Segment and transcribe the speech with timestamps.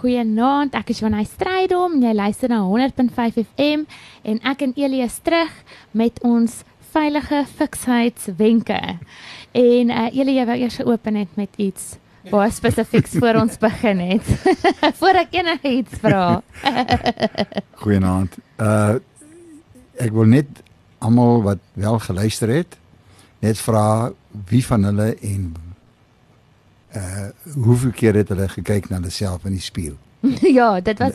[0.00, 3.82] Goeienaand, ek is Johanay Strydom en jy luister na 100.5 FM
[4.24, 5.50] en ek en Elias terug
[5.92, 6.54] met ons
[6.94, 8.78] veilige fiksheidswenke.
[9.52, 11.98] En uh, Elie, jy wou eers open net met iets
[12.32, 14.32] baie spesifieks voor ons begin het.
[15.02, 16.24] voor ek enigiets vra.
[17.84, 18.40] Goeienaand.
[18.56, 18.96] Uh
[20.00, 20.62] ek wil net
[21.04, 22.78] almal wat wel geluister het,
[23.44, 24.14] net vra
[24.48, 25.50] wie van hulle en
[26.96, 27.28] uh
[27.64, 29.98] hoeveel keer het hulle gekyk na hulle self in die spieël?
[30.58, 31.14] ja, dit was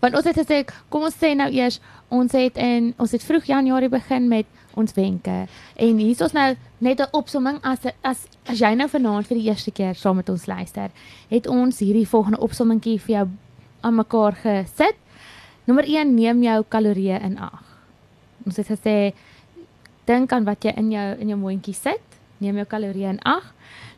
[0.00, 3.44] want ons het gesê kom ons sê nou eers ons het in ons het vroeg
[3.50, 5.46] Januarie begin met ons wenke.
[5.76, 9.36] En hier is ons nou net 'n opsomming as as as jy nou vanaand vir
[9.36, 10.90] die eerste keer saam met ons luister,
[11.28, 13.28] het ons hierdie volgende opsommingkie vir jou
[13.80, 14.96] aan mekaar gesit.
[15.64, 17.62] Nommer 1, neem jou kalorieë in ag.
[18.46, 19.14] Ons het gesê
[20.04, 22.02] dink aan wat jy in jou in jou mondjie sit.
[22.38, 23.52] Neem jou kalorieë in ag.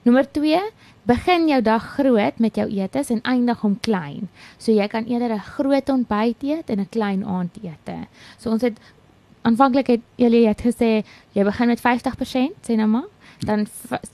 [0.09, 0.61] Nommer 2,
[1.05, 4.31] begin jou dag groot met jou etes en eindig hom klein.
[4.57, 8.09] So jy kan eerder 'n groot ontbyt eet en 'n klein aandete.
[8.39, 8.79] So ons het
[9.43, 13.09] aanvanklik het julle het gesê jy begin met 50% sê nou maar,
[13.41, 13.67] dan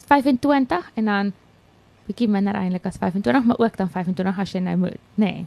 [0.06, 1.33] 25 en dan
[2.06, 5.25] bietjie minder eintlik as 25, maar ook dan 25 as jy nou moet, nê.
[5.25, 5.47] Nee.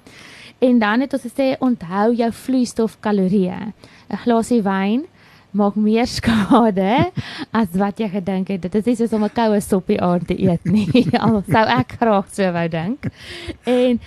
[0.59, 3.73] En dan het ons gesê onthou jou vloeistof kalorieë.
[4.09, 5.05] 'n Glasie wyn
[5.51, 7.11] maak meer skade
[7.51, 8.61] as wat jy gedink het.
[8.61, 11.07] Dit is nie soos om 'n koue soppie aan te eet nie.
[11.19, 13.07] Al sou ek graag so wou dink.
[13.65, 13.99] En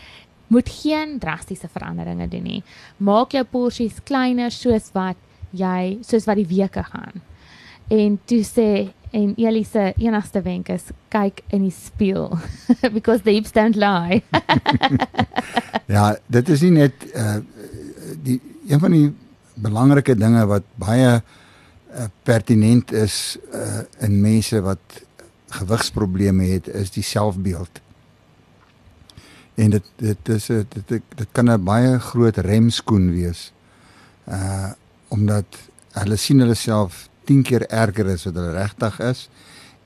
[0.50, 2.62] moet geen drastiese veranderinge doen nie.
[2.96, 5.16] Maak jou porsies kleiner soos wat
[5.50, 7.22] jy soos wat die weke gaan.
[7.90, 12.38] En toe sê en Elise enigste wenk is kyk in die spieël
[12.94, 14.22] because the hips don't lie.
[15.96, 17.40] ja, dit is nie net uh
[18.20, 19.08] die een van die
[19.54, 25.02] belangrike dinge wat baie uh, pertinent is uh, in mense wat
[25.50, 27.80] gewigsprobleme het is die selfbeeld.
[29.54, 33.52] En dit dit is dit dit, dit kan 'n baie groot remskoen wees.
[34.28, 34.72] Uh
[35.10, 35.58] omdat
[35.92, 39.28] hulle sien hulle self 10 keer erger as wat hulle regtig is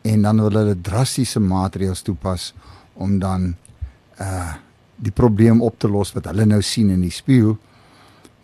[0.02, 2.52] en dan wil hulle drastiese maatreëls toepas
[2.92, 3.54] om dan
[4.20, 4.54] uh
[4.96, 7.56] die probleem op te los wat hulle nou sien in die spieël.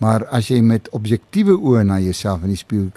[0.00, 2.88] Maar as jy met objektiewe oë na jouself in die spieël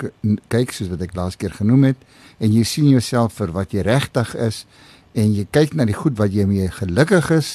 [0.53, 2.05] kyk soos wat ek laas keer genoem het
[2.39, 4.63] en jy sien jouself vir wat jy regtig is
[5.13, 7.51] en jy kyk na die goed wat jy mee gelukkig is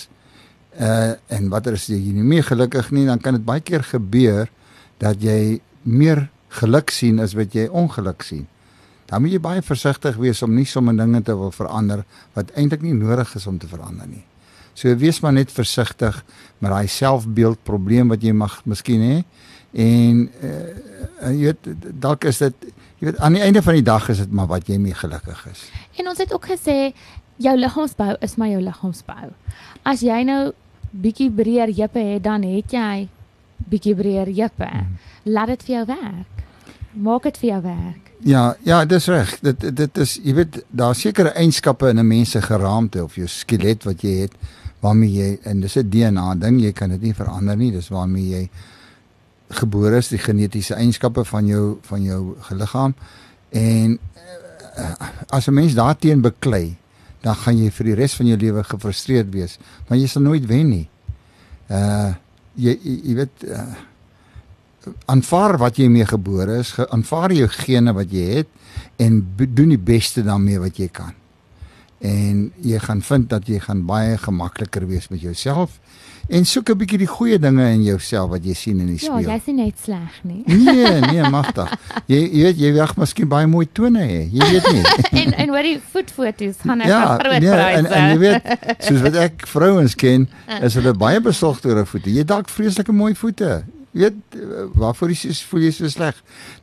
[0.78, 4.52] uh en watter is jy nie meer gelukkig nie dan kan dit baie keer gebeur
[5.00, 6.28] dat jy meer
[6.60, 8.46] geluk sien as wat jy ongeluk sien.
[9.08, 12.04] Dan moet jy baie versigtig wees om nie sommer dinge te wil verander
[12.36, 14.24] wat eintlik nie nodig is om te verander nie.
[14.78, 16.20] So wees maar net versigtig
[16.62, 19.16] met daai selfbeeld probleem wat jy mag miskien hê.
[19.74, 22.68] En uh, jy weet dalk is dit
[22.98, 25.44] jy weet aan die einde van die dag is dit maar wat jy mee gelukkig
[25.50, 25.66] is.
[25.98, 26.78] En ons het ook gesê
[27.42, 29.30] jou liggaamsbou is maar jou liggaamsbou.
[29.82, 30.42] As jy nou
[30.90, 33.08] bietjie breër heupe het, dan het jy
[33.70, 34.68] bietjie breër heupe.
[34.70, 34.98] Hmm.
[35.26, 36.44] Laat dit vir jou werk.
[36.94, 38.04] Maak dit vir jou werk.
[38.26, 39.34] Ja, ja, dis reg.
[39.42, 43.26] Dit dit is jy weet daar sekerre eienskappe in 'n mens se geraamte of jou
[43.26, 44.34] skelet wat jy het
[44.80, 47.70] waarmee jy en dis 'n DNA ding, jy kan dit nie verander nie.
[47.72, 48.48] Dis waarmee jy
[49.48, 52.94] gebore is, die genetiese eienskappe van jou van jou liggaam.
[53.50, 53.98] En
[54.78, 54.94] uh,
[55.28, 56.76] as 'n mens daarteen beklei,
[57.20, 59.58] dan gaan jy vir die res van jou lewe gefrustreerd wees,
[59.88, 60.88] want jy sal nooit wen nie.
[61.68, 62.14] Uh
[62.54, 63.62] jy jy weet uh,
[65.06, 68.48] aanvaar wat jy mee gebore is, aanvaar jou gene wat jy het
[68.96, 71.14] en doen die beste daarmee wat jy kan
[71.98, 75.80] en jy gaan vind dat jy gaan baie gemakliker wees met jouself
[76.28, 79.20] en soek 'n bietjie die goeie dinge in jouself wat jy sien in die spieël.
[79.20, 80.42] Ja, jy's nie net sleg nie.
[80.46, 81.72] Nee, nee, magtig.
[82.06, 84.28] Jy jy weet jy wag miskien baie mooi tone hê.
[84.30, 84.84] Jy weet nie.
[85.22, 87.78] en en wat die voetfoto's gaan ek ja, groot nee, pryse.
[87.78, 88.42] En en jy weet,
[88.78, 90.28] soos wat ek vrouens ken,
[90.60, 92.12] is hulle baie besorgd oor hulle voete.
[92.12, 93.64] Jy dalk vreeslike mooi voete
[93.98, 94.38] weet
[94.78, 96.18] waarvoor jy voel jy so sleg.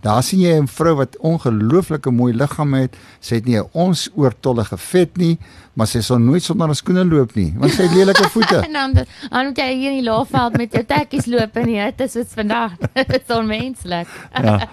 [0.05, 2.95] Daar sien jy 'n vrou wat ongelooflike mooi liggaam het.
[3.19, 5.37] Sy het nie 'n ons oortollige vet nie,
[5.73, 8.61] maar sy sal nooit sonder haar skoene loop nie, want sy het lelike voete.
[8.67, 8.93] en dan
[9.29, 12.33] dan moet jy hier in die laafveld met jou tekkies loop en dit is soos
[12.35, 12.71] vandag.
[12.93, 14.07] Dit is onmenslik.
[14.33, 14.69] ja.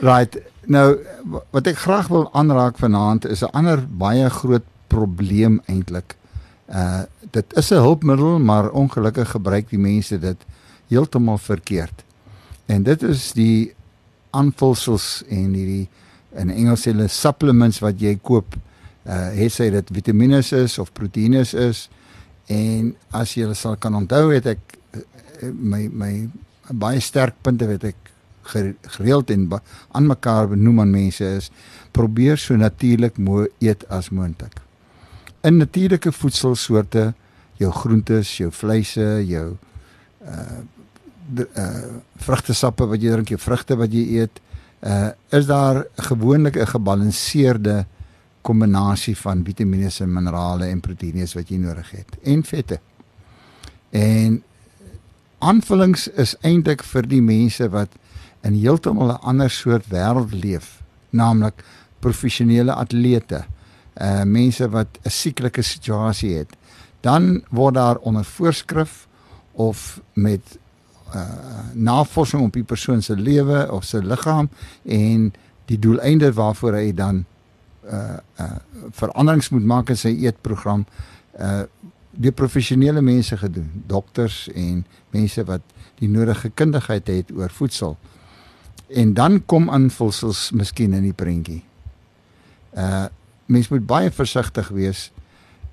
[0.00, 0.38] Right.
[0.66, 0.98] Nou
[1.50, 6.16] wat ek graag wil aanraak vanaand is 'n ander baie groot probleem eintlik.
[6.68, 10.36] Uh dit is 'n hulpmiddel, maar ongelukkig gebruik die mense dit
[10.92, 12.04] heeltemal verkeerd.
[12.70, 13.72] En dit is die
[14.36, 15.88] aanvulsels en hierdie
[16.40, 18.56] in Engels hulle supplements wat jy koop.
[19.02, 21.88] Uh het sy dit vitamiene is of proteïene is
[22.52, 26.12] en as jy sal kan onthou het ek uh, my my
[26.70, 28.12] baie sterk punte wat ek
[28.96, 29.48] gereeld en
[29.92, 31.50] aan mekaar benoem aan mense is
[31.94, 34.58] probeer so natuurlik mooi eet as moontlik.
[35.42, 37.12] In natuurlike voedselsoorte
[37.58, 39.56] jou groentes, jou vleise, jou
[40.22, 40.62] uh
[41.30, 44.40] uh vrugtesappe wat jy drink, jou vrugte wat jy eet,
[44.82, 47.86] uh is daar gewoonlik 'n gebalanseerde
[48.42, 52.80] kombinasie van vitamiene en minerale en proteïene wat jy nodig het en vette.
[53.90, 54.42] En
[55.38, 57.90] aanvullings is eintlik vir die mense wat
[58.42, 61.64] in heeltemal 'n ander soort wêreld leef, naamlik
[62.00, 63.44] professionele atlete,
[64.00, 66.50] uh mense wat 'n sieklike situasie het.
[67.00, 69.06] Dan word daar onder voorskrif
[69.52, 70.58] of met
[71.14, 74.48] uh navorsing op die persoon se lewe of sy liggaam
[74.84, 75.32] en
[75.70, 77.24] die doeleinde waarvoor hy dan
[77.84, 78.56] uh uh
[78.90, 80.86] veranderings moet maak in sy eetprogram
[81.38, 81.62] uh
[82.12, 85.62] die professionele mense gedoen dokters en mense wat
[86.02, 87.96] die nodige kundigheid het oor voedsel.
[88.92, 91.62] En dan kom aanvulsels miskien in die prentjie.
[92.76, 93.06] Uh
[93.52, 95.10] mens moet baie versigtig wees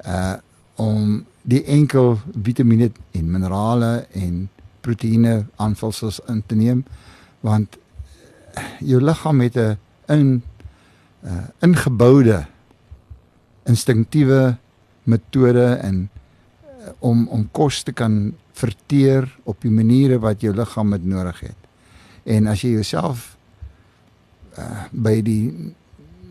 [0.05, 0.37] uh
[0.79, 4.47] om die enkel vitamiene en minerale en
[4.89, 6.83] proteïene aanvulsels in te neem
[7.45, 7.77] want
[8.83, 9.77] jou liggaam het 'n
[10.07, 10.41] in
[11.23, 12.45] uh ingeboude
[13.63, 14.57] instinktiewe
[15.03, 20.91] metode en uh, om om kos te kan verteer op die maniere wat jou liggaam
[20.91, 21.59] dit nodig het.
[22.23, 23.37] En as jy jouself
[24.57, 25.73] uh by die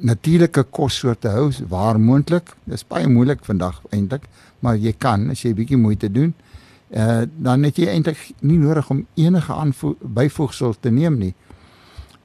[0.00, 4.28] natuurlike kossoorte hou waar moontlik, dis baie moeilik vandag eintlik,
[4.60, 6.48] maar jy kan as jy bietjie moeite doen, uh
[7.36, 9.52] dan het jy eintlik nie nodig om enige
[10.00, 11.34] byvoegsel te neem nie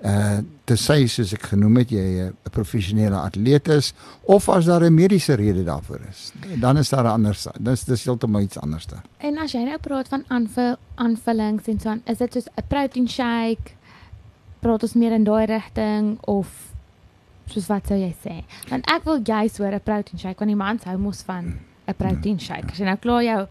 [0.04, 3.94] uh te sê soos ek genoem het jy 'n professionele atleet is
[4.24, 8.04] of as daar 'n mediese rede daarvoor is dan is daar 'n ander dis dis
[8.04, 9.04] heeltemal iets anders daar.
[9.18, 12.68] En as jy nou praat van aanvull aanvullings en so aan is dit soos 'n
[12.68, 13.76] protein shake
[14.60, 16.48] praat ons meer in daai rigting of
[17.46, 18.44] soos wat sou jy sê?
[18.70, 21.94] Want ek wil juist hoor 'n protein shake want die mans hou mos van 'n
[21.98, 22.72] protein shake.
[22.72, 23.48] As jy nou klaar jou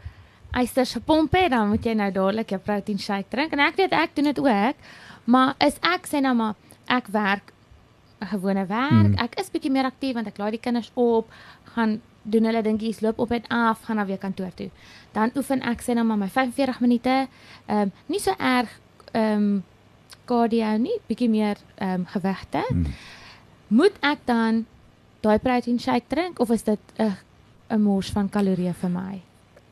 [0.53, 3.93] eisters gepomp het dan moet jy nou dadelik jou protein shake drink en ek weet
[3.97, 4.77] ek doen dit ook.
[5.25, 6.55] Maar is ek sê nou maar
[6.87, 7.53] ek werk
[8.23, 9.09] 'n gewone werk.
[9.09, 9.19] Mm.
[9.19, 11.31] Ek is bietjie meer aktief want ek laai die kinders op,
[11.75, 14.71] gaan doen hulle dingetjies, loop op en af, gaan na weer kantoor toe.
[15.13, 17.29] Dan oefen ek sê nou maar my 45 minute.
[17.67, 18.71] Ehm um, nie so erg
[19.13, 19.65] ehm um,
[20.25, 22.65] cardio nie, bietjie meer ehm um, gewigte.
[22.71, 22.87] Mm.
[23.69, 24.67] Moet ek dan
[25.21, 27.17] daai protein shake drink of is dit 'n
[27.71, 29.23] 'n mors van kalorieë vir my?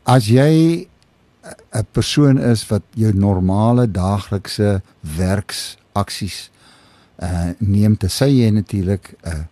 [0.05, 0.87] As jy
[1.73, 4.83] 'n persoon is wat jou normale daaglikse
[5.17, 6.51] werksaksies
[7.21, 9.45] uh neem te sê jy natuurlik 'n uh,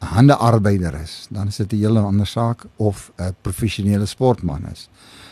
[0.00, 4.88] handearbeider is, dan is dit 'n hele ander saak of 'n professionele sportman is.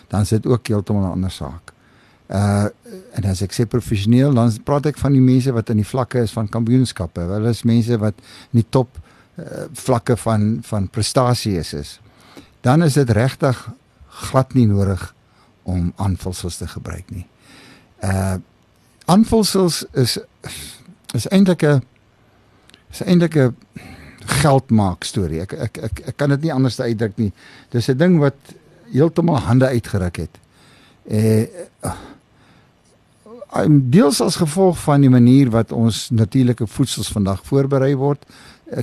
[0.09, 1.73] Dan is dit ook heeltemal 'n ander saak.
[2.29, 2.67] Uh
[3.13, 6.21] en as ek sê professioneel, dan praat ek van die mense wat in die vlakke
[6.21, 7.21] is van kampioenskappe.
[7.21, 8.15] Hulle is mense wat
[8.53, 8.99] in die top
[9.39, 12.01] uh, vlakke van van prestasie is, is.
[12.61, 13.71] Dan is dit regtig
[14.29, 15.15] glad nie nodig
[15.69, 17.27] om aanvulsels te gebruik nie.
[18.05, 18.37] Uh
[19.09, 20.19] aanvulsels is
[21.17, 21.83] is eintlik 'n
[22.93, 23.57] is eintlik 'n
[24.41, 25.41] geldmaak storie.
[25.41, 27.33] Ek ek ek ek kan dit nie anders uitdruk nie.
[27.71, 28.37] Dis 'n ding wat
[28.93, 30.39] heeltemal hande uitgeruk het.
[31.09, 31.47] Eh
[31.85, 31.97] uh,
[33.69, 38.27] deels as gevolg van die manier wat ons natuurlike voedsels vandag voorberei word,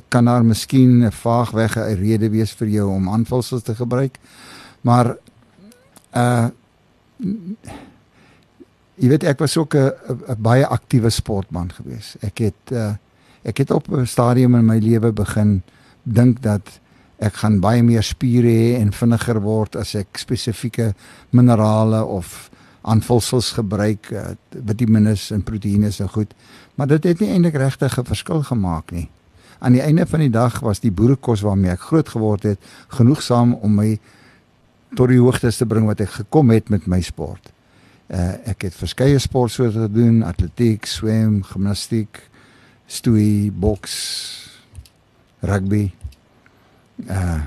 [0.09, 4.17] kan daar miskien 'n vaag weg 'n rede wees vir jou om aanvulsels te gebruik.
[4.81, 5.17] Maar
[6.15, 6.47] uh
[8.95, 12.15] jy weet ek was ook 'n baie aktiewe sportman gewees.
[12.21, 12.95] Ek het uh
[13.43, 15.61] ek het op 'n stadium in my lewe begin
[16.03, 16.79] dink dat
[17.17, 20.93] ek gaan baie meer spiere hê en vinniger word as ek spesifieke
[21.29, 22.49] minerale of
[22.85, 26.33] aanvulsels gebruik, uh, vitamiene en proteïene en goed.
[26.75, 29.09] Maar dit het nie eintlik regtig 'n verskil gemaak nie.
[29.59, 33.53] Aan die einde van die dag was die boerekos waarmee ek groot geword het genoegsaam
[33.53, 33.99] om my
[34.95, 37.51] tot die hoogtes te bring wat ek gekom het met my sport.
[38.07, 42.21] Uh ek het verskeie sportsoorte gedoen, atletiek, swem, gimnastiek,
[42.87, 43.95] stoei, boks,
[45.41, 45.89] rugby.
[47.09, 47.41] Uh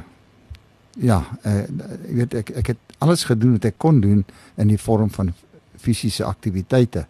[0.98, 4.24] ja, uh, ek weet ek ek het alles gedoen wat ek kon doen
[4.58, 5.30] in die vorm van
[5.78, 7.04] fisiese aktiwiteite.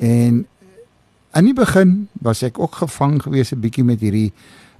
[0.00, 0.46] En
[1.36, 4.32] aan die begin was ek ook gevang gewees 'n bietjie met hierdie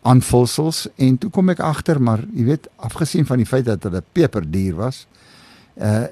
[0.02, 4.02] aanvulsels en toe kom ek agter maar jy weet afgesien van die feit dat hulle
[4.12, 5.06] peperduur was
[5.76, 6.09] uh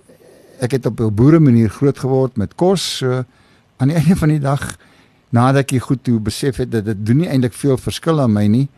[0.60, 3.24] ek het op 'n boere manier groot geword met kos so
[3.76, 4.76] aan die einde van die dag
[5.30, 8.46] nadat ek goed toe besef het dat dit doen nie eintlik veel verskil aan my
[8.46, 8.68] nie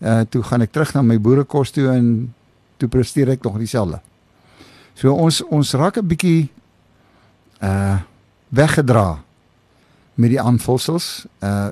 [0.00, 2.34] uh toe gaan ek terug na my boerekos toe en
[2.76, 4.00] toe presteer ek nog dieselfde.
[4.98, 6.48] So ons ons raak 'n bietjie
[7.62, 8.00] uh
[8.48, 9.22] weggedra
[10.14, 11.70] met die aanvulsels uh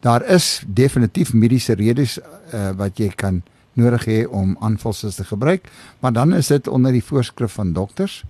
[0.00, 3.42] daar is definitief mediese redes uh, wat jy kan
[3.78, 8.22] nodig hê om aanvulsels te gebruik, maar dan is dit onder die voorskrif van dokters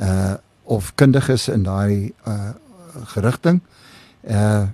[0.00, 2.52] uh of kundiges in daai uh
[3.12, 3.60] gerigting.
[4.22, 4.68] Uh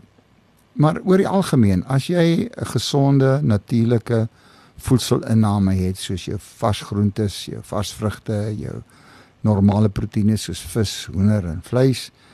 [0.78, 4.28] maar oor die algemeen, as jy 'n gesonde, natuurlike
[4.76, 8.82] voedselinname het soos jou varsgroentes, jou varsvrugte, jou
[9.40, 12.27] normale proteïene soos vis, hoender en vleis, uh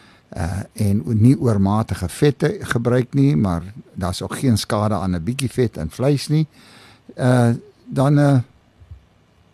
[0.72, 3.62] en nie oormatige vette gebruik nie, maar
[3.94, 6.46] daar's ook geen skade aan 'n bietjie vet in vleis nie.
[7.16, 7.52] Uh
[7.86, 8.38] dan uh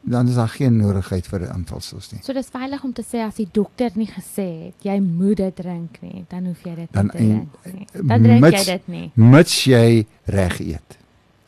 [0.00, 2.20] dan is daar geen nodigheid vir aanvalsels nie.
[2.24, 5.56] So dis veilig om te sê as die dokter nie gesê het jy moet dit
[5.56, 8.08] drink nie, dan hoef jy dit dan nie te drink nie.
[8.08, 9.10] Dan drink mits, jy dit nie.
[9.14, 10.98] Mits jy reg eet.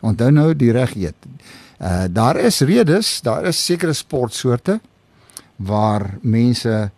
[0.00, 1.28] Onthou nou die reg eet.
[1.80, 4.80] Uh daar is redes, daar is sekere sportsoorte
[5.56, 6.90] waar mense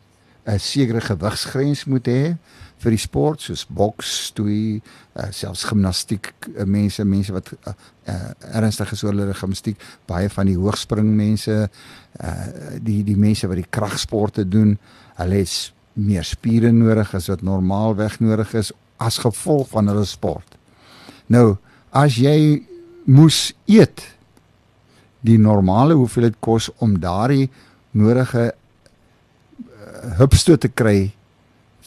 [0.46, 2.36] 'n sekere gewigsgrens moet hê
[2.84, 4.82] vir die sport soos boks, stoei,
[5.16, 7.72] uh, selfs gimnastiek, uh, mense, mense wat uh,
[8.08, 11.68] uh, ernstig is oor hulle gimnastiek, baie van die hoogspring mense,
[12.20, 12.46] uh,
[12.84, 14.76] die die mense wat die kragsporte doen,
[15.16, 20.58] hulle het meer spiere nodig as wat normaalweg nodig is as gevolg van hulle sport.
[21.30, 21.56] Nou,
[21.94, 22.64] as jy
[23.06, 24.02] moes eet
[25.24, 27.48] die normale hoeveelheid kos om daardie
[27.96, 28.50] nodige
[30.18, 31.12] hupstoot te kry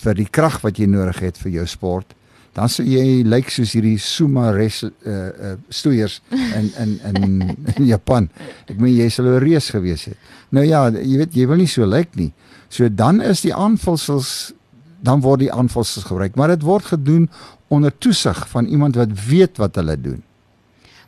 [0.04, 2.14] vir die krag wat jy nodig het vir jou sport,
[2.58, 7.86] dan sou jy lyk like soos hierdie sumo res uh, uh stoeiers in in in
[7.94, 8.30] Japan.
[8.66, 10.18] Ek meen jy sou 'n reus gewees het.
[10.50, 12.32] Nou ja, jy weet jy wil nie so lyk like nie.
[12.70, 14.54] So dan is die aanvulsels
[15.00, 17.30] dan word die aanvulsels gebruik, maar dit word gedoen
[17.70, 20.24] onder toesig van iemand wat weet wat hulle doen.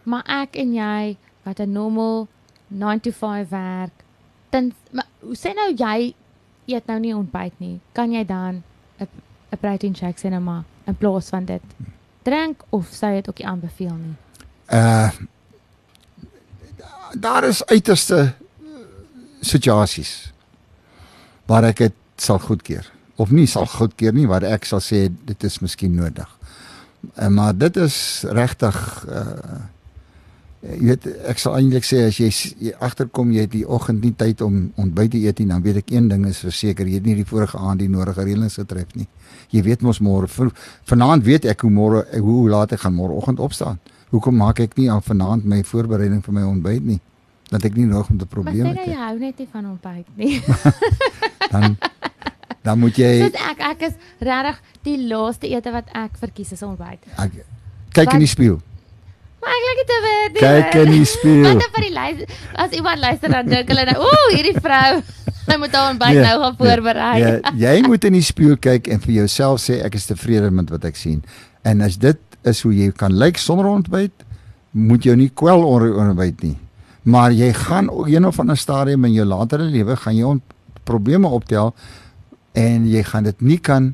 [0.03, 2.27] Maar ek en jy wat 'n normal
[2.67, 3.91] 9 to 5 werk,
[4.49, 4.71] dan
[5.19, 6.13] hoe sê nou jy
[6.69, 7.79] eet nou nie ontbyt nie.
[7.97, 8.63] Kan jy dan
[8.99, 9.07] 'n
[9.51, 11.61] 'n protein shake sien maar in plaas van dit
[12.23, 14.15] drink of sou jy dit ook nie aanbeveel nie?
[14.71, 15.09] Uh
[17.13, 18.33] daar is uiterste
[19.41, 20.31] situasies
[21.45, 22.85] waar ek dit sal goedkeur
[23.15, 26.29] of nie sal goedkeur nie waar ek sal sê dit is miskien nodig.
[27.17, 29.78] Uh, maar dit is regtig uh Eh,
[30.59, 32.27] jy weet ek sal eintlik sê as jy,
[32.59, 35.79] jy agterkom jy het die oggend nie tyd om ontbyt te eet nie dan weet
[35.83, 38.91] ek een ding is verseker jy het nie die vorige aand die nodige reëlings getref
[38.99, 39.07] nie.
[39.55, 40.27] Jy weet mos môre
[40.89, 43.79] vanaand weet ek hoe môre hoe laat ek gaan môreoggend opstaan.
[44.11, 46.99] Hoekom maak ek nie aan vanaand my voorbereiding vir my ontbyt nie?
[47.49, 48.75] Dat ek nie nog met 'n probleem het.
[48.75, 50.41] Maar sê jy hou net nie van ontbyt nie.
[51.53, 51.77] dan
[52.63, 56.61] dan moet jy Soos ek ek is regtig die laaste ete wat ek verkies is
[56.61, 56.99] ontbyt.
[57.15, 57.45] Ek
[57.95, 58.59] kyk in die spieël.
[59.39, 61.57] Maar eintlik het dit kyk in die spieël.
[61.59, 65.01] Wat vir die luister as iemand luister dan dink hulle nou, ooh, hierdie vrou,
[65.45, 66.61] sy moet haar ontbyt nee, nou gaan nee.
[66.61, 67.11] voorberei.
[67.21, 70.51] Ja, ja, jy moet in die spieël kyk en vir jouself sê ek is tevrede
[70.51, 71.21] met wat ek sien.
[71.67, 72.19] En as dit
[72.49, 74.25] is hoe jy kan lyk sonder ontbyt,
[74.71, 76.57] moet jy nie kwel oor ontbyt nie.
[77.09, 80.35] Maar jy gaan ook een of ander stadium in jou latere lewe gaan jy
[80.83, 81.73] probleme optel
[82.57, 83.93] en jy gaan dit nie kan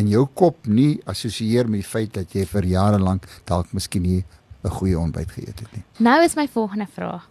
[0.00, 4.04] in jou kop nie assosieer met die feit dat jy vir jare lank dalk miskien
[4.04, 4.22] nie
[4.66, 5.84] 'n goeie ontbyt geëet het nie.
[5.98, 7.28] Nou is my volgende vraag.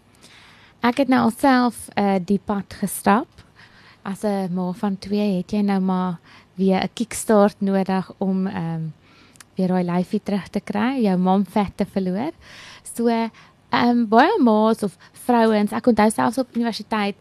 [0.80, 3.27] Ek het nou alself uh die pad gestap.
[4.04, 6.20] As 'n ma van 2 het jy nou maar
[6.56, 8.94] weer 'n kickstart nodig om ehm um,
[9.56, 12.32] weer daai lyfie terug te kry, jou mom vet te verloor.
[12.96, 13.32] So ehm
[13.72, 17.15] um, baie ma's of vrouens, ek onthou selfs op universiteit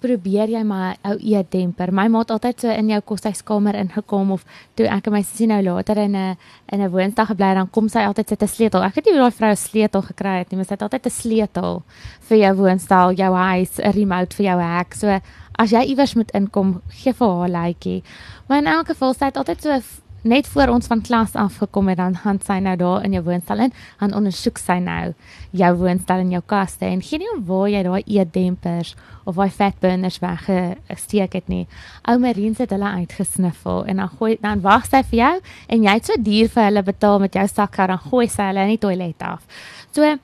[0.00, 1.92] probeer jy maar ou eetdemper.
[1.92, 4.44] My ma het altyd so in jou koshuiskamer ingekom of
[4.78, 6.36] toe ek en my sussie nou later in 'n
[6.72, 8.82] in 'n woonstel gebly het, dan kom sy altyd sit 'n sleutel.
[8.82, 11.10] Ek het nie daai vrou 'n sleutel gekry het nie, maar sy het altyd 'n
[11.10, 11.82] sleutel
[12.28, 14.94] vir jou woonstel, jou huis, 'n remote vir jou hek.
[14.94, 15.20] So
[15.58, 18.02] as jy iewers moet inkom, gee vir haar 'n likeie.
[18.48, 19.80] Maar in elk geval sy het altyd so
[20.22, 23.62] net voor ons van klas afgekom het dan gaan sy nou daar in jou woonstel
[23.66, 23.72] in
[24.02, 25.12] en ondersoek sy nou
[25.56, 28.94] jou woonstel en jou kaste en geen nie waar jy daai eetdempers
[29.24, 31.66] of daai fatburners weggesteek het nie.
[32.08, 35.34] Ou Marien het hulle uitgesniffel en dan gooi dan wag sy vir jou
[35.68, 38.66] en jy het so duur vir hulle betaal met jou sakkar dan gooi sy hulle
[38.66, 39.46] in die toilet af.
[39.92, 40.16] So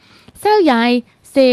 [0.43, 1.49] sou jy sê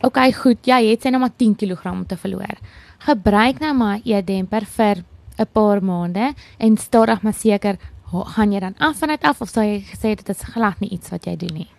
[0.00, 0.60] Oké, okay, goed.
[0.64, 2.56] Jy het sê nou maar 10 kg om te verloor.
[3.04, 5.02] Gebruik nou maar eetdemper vir
[5.40, 7.78] 'n paar maande en stadig maar seker
[8.10, 10.90] gaan jy dan af van dit af of sou jy gesê dit is glad nie
[10.90, 11.70] iets wat jy doen nie?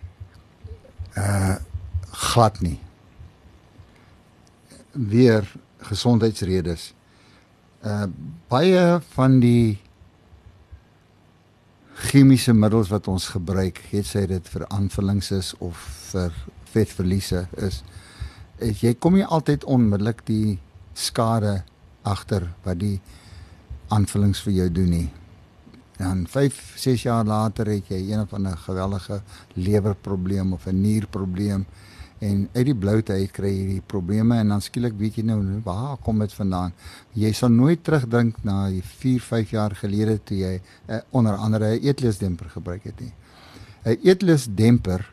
[1.16, 1.56] Uh
[2.12, 2.78] glad nie.
[4.92, 6.92] Weer gesondheidsredes.
[7.84, 8.06] Uh
[8.48, 9.78] baie van die
[12.02, 15.78] chemiese middels wat ons gebruik, het sy dit vir aanvullings is of
[16.10, 16.32] vir
[16.72, 17.82] vetverliese is,
[18.58, 20.58] is jy kom nie altyd onmiddellik die
[20.94, 21.62] skade
[22.02, 22.98] agter wat die
[23.92, 25.08] aanvullings vir jou doen nie.
[25.98, 29.22] Dan 5, 6 jaar later het jy een of ander geweldige
[29.54, 31.66] lewerprobleem of 'n nierprobleem
[32.22, 35.40] En uit die bloute uit kry jy die probleme en dan skielik weet jy nou
[35.66, 36.74] waar kom dit vandaan.
[37.18, 41.72] Jy sal nooit terugdink na die 4, 5 jaar gelede toe jy uh, onder andere
[41.74, 43.12] 'n eetlusdemper gebruik het nie.
[43.84, 45.10] 'n Eetlusdemper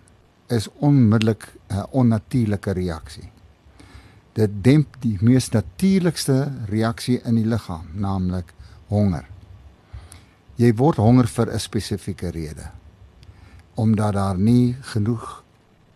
[0.48, 3.32] is onmiddellik 'n onnatuurlike reaksie.
[4.34, 8.54] Dit demp die mees natuurlikste reaksie in die liggaam, naamlik
[8.90, 9.26] honger.
[10.60, 12.72] Jy word honger vir 'n spesifieke rede.
[13.76, 15.44] Omdat daar nie genoeg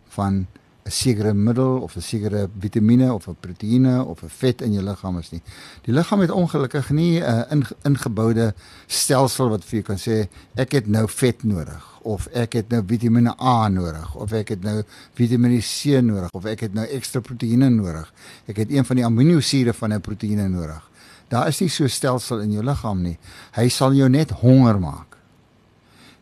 [0.07, 0.47] van
[0.85, 4.83] 'n sekere middel of 'n sekere vitamiene of 'n proteïene of 'n vet in jou
[4.83, 5.41] liggaam is nie.
[5.81, 8.53] Die liggaam het ongelukkig nie 'n in, ingeboude
[8.87, 12.83] stelsel wat vir jou kan sê ek het nou vet nodig of ek het nou
[12.85, 14.83] vitamiene A nodig of ek het nou
[15.13, 18.13] vitamiene C nodig of ek het nou ekstra proteïene nodig.
[18.45, 20.89] Ek het een van die aminosure van 'n proteïene nodig.
[21.27, 23.17] Daar is nie so stelsel in jou liggaam nie.
[23.55, 25.13] Hy sal jou net honger maak.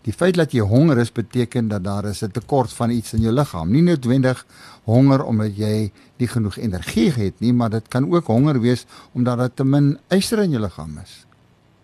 [0.01, 3.21] Die feit dat jy honger is beteken dat daar is 'n tekort van iets in
[3.21, 3.71] jou liggaam.
[3.71, 4.45] Nie noodwendig
[4.83, 9.37] honger omdat jy nie genoeg energie het nie, maar dit kan ook honger wees omdat
[9.37, 11.25] daar te min yster in jou liggaam is.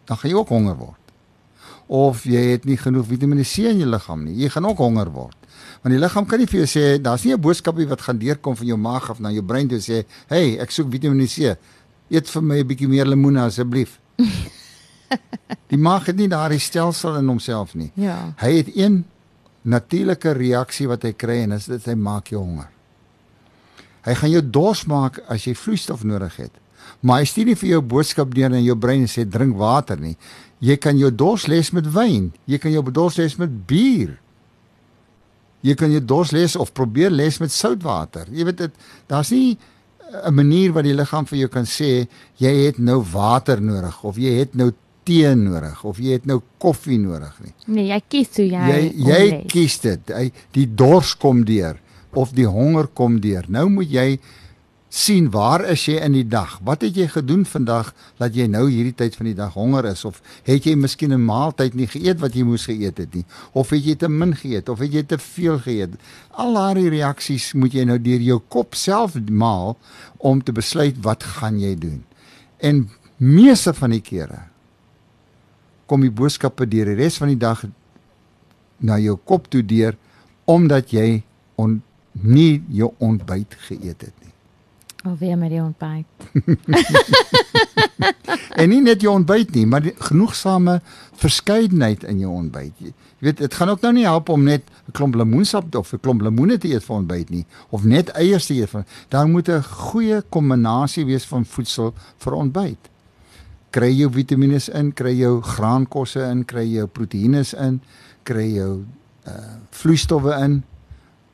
[0.06, 1.04] Dan gaan jy ook honger word.
[1.88, 4.36] Of jy het nie genoeg Vitamiene C in jou liggaam nie.
[4.36, 5.38] Jy gaan ook honger word.
[5.82, 8.56] Want die liggaam kan nie vir jou sê daar's nie 'n boodskapie wat gaan deurkom
[8.56, 11.58] van jou maag af na jou brein toe sê, "Hey, ek soek Vitamiene C.
[12.10, 14.00] Eet vir my 'n bietjie meer lemoene asseblief."
[15.72, 17.92] Die maag het nie daardie stelsel in homself nie.
[17.96, 18.34] Ja.
[18.38, 19.06] Hy het een
[19.62, 22.70] natuurlike reaksie wat hy kry en dit hy maak jou honger.
[24.08, 26.52] Hy gaan jou dors maak as jy vloeistof nodig het.
[27.04, 30.00] Maar hy stuur nie vir jou boodskap deur in jou brein en sê drink water
[30.00, 30.16] nie.
[30.64, 32.32] Jy kan jou dors les met wyn.
[32.48, 34.16] Jy kan jou dors les met bier.
[35.68, 38.30] Jy kan jou dors les of probeer les met soutwater.
[38.32, 39.58] Jy weet dit daar's nie
[40.28, 44.16] 'n manier wat die liggaam vir jou kan sê jy het nou water nodig of
[44.18, 44.72] jy het nou
[45.04, 47.54] tee nodig of jy het nou koffie nodig nie.
[47.68, 49.52] Nee, jy kies hoe jy Jy jy omles.
[49.52, 50.12] kies dit.
[50.52, 51.78] Die dors kom deur
[52.14, 53.46] of die honger kom deur.
[53.48, 54.20] Nou moet jy
[54.90, 56.58] sien waar is jy in die dag?
[56.64, 60.06] Wat het jy gedoen vandag dat jy nou hierdie tyd van die dag honger is
[60.08, 63.70] of het jy miskien 'n maaltyd nie geëet wat jy moes geëet het nie of
[63.70, 66.00] het jy te min geëet of het jy te veel geëet?
[66.32, 69.78] Al daardie reaksies moet jy nou deur jou kop self maal
[70.18, 72.04] om te besluit wat gaan jy doen.
[72.58, 74.48] En meeste van die kere
[75.86, 77.66] kom die boodskappe deur die res van die dag
[78.78, 79.98] na jou kop toe deur
[80.46, 81.24] omdat jy
[81.56, 84.37] on, nie jou ontbyt geëet het nie.
[85.04, 86.06] Alweer met die ontbyt.
[88.58, 90.80] En nie net jou ontbyt nie, maar die genoegsame
[91.22, 92.74] verskeidenheid in jou ontbyt.
[92.82, 92.94] Jy
[93.26, 96.22] weet, dit gaan ook nou nie help om net 'n klomp lemoensap of 'n klomp
[96.22, 98.86] lemoene te eet vir ontbyt nie of net eiers te eet vir.
[99.10, 102.90] Daar moet 'n goeie kombinasie wees van voedsel vir ontbyt.
[103.70, 107.82] Kry jou vitamiene in, kry jou graankosse in, kry jou proteïene in,
[108.24, 108.86] kry jou
[109.28, 109.34] uh
[109.70, 110.64] vloeistowwe in.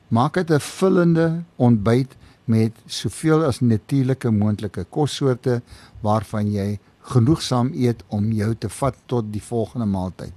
[0.08, 5.62] Maak dit 'n vullende ontbyt met soveel as natuurlike moontlike kossoorte
[6.02, 10.32] waarvan jy genoegsaam eet om jou te vat tot die volgende maaltyd.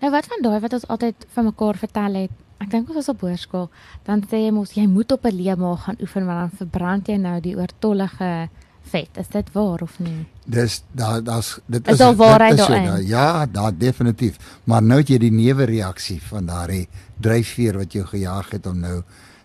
[0.00, 2.30] Nou wat van daai wat ons altyd vir mekaar vertel het.
[2.62, 3.70] Ek dink ons was op hoërskool,
[4.06, 7.16] dan sê jy mos jy moet op 'n leemaag gaan oefen want dan verbrand jy
[7.16, 8.48] nou die oortollige
[8.82, 9.08] vet.
[9.16, 10.26] Is dit waar of nie?
[10.46, 12.84] Dis daar daar's dit Is daar waarheid is daarin?
[12.84, 14.58] daar- Ja, daar definitief.
[14.64, 16.88] Maar nou het jy die neewreaksie van daardie
[17.20, 19.02] dryfveer wat jou gejaag het om nou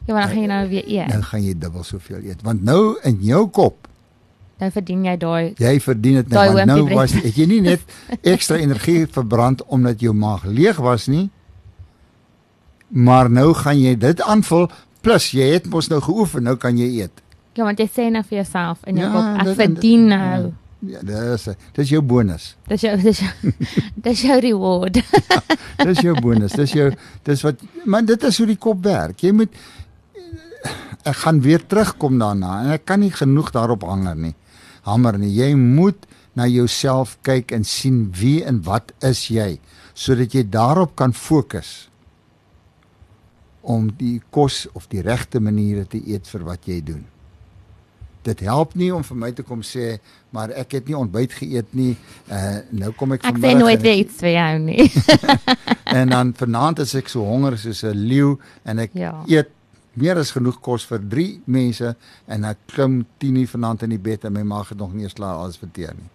[0.08, 1.08] Ja, maar dan gaan jy nou weer eet.
[1.12, 2.42] nou gaan jy dubbel soveel eet.
[2.44, 3.84] Want nou in jou kop,
[4.58, 7.82] Nou verdien jy daai jy verdien dit nou want nou was het jy nie net
[8.34, 11.28] ekstra energie verbrand omdat jou maag leeg was nie.
[12.88, 14.66] Maar nou gaan jy dit aanvul
[15.06, 17.22] plus jy het mos nou geoefen, nou kan jy eet.
[17.58, 20.52] Ja, want jy sê nou vir jouself in jou Ja, kop ek dit- verdien nou.
[20.88, 22.56] Ja, dis dis jou bonus.
[22.70, 23.54] Dis jou dis jou,
[24.10, 25.00] dis jou reward.
[25.86, 26.54] Dis jou bonus.
[26.54, 26.92] Dis jou
[27.26, 29.22] dis wat man dit is hoe die kop werk.
[29.26, 29.54] Jy moet
[31.06, 34.36] ek gaan weer terugkom daarna en ek kan nie genoeg daarop hanger nie.
[34.84, 35.30] Hamer nie.
[35.36, 36.06] Jy moet
[36.36, 39.60] na jouself kyk en sien wie en wat is jy
[39.98, 41.90] sodat jy daarop kan fokus
[43.68, 47.02] om die kos of die regte maniere te eet vir wat jy doen.
[48.28, 49.98] Dit help nie om vir my te kom sê
[50.36, 51.94] maar ek het nie ontbyt geëet nie.
[52.30, 54.88] Uh nou kom ek Ek vanmiddag sê nooit weer iets vir jou nie.
[55.98, 59.14] en dan vanaand is ek so honger soos 'n leeu en ek Ja.
[59.28, 59.50] eet
[59.98, 61.96] meer as genoeg kos vir 3 mense
[62.28, 65.18] en ek klim 10:00 vanaand in die bed en my maag het nog nie eens
[65.18, 66.10] klaar alles verteer nie.